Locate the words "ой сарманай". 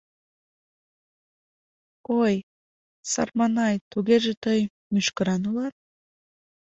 2.23-3.75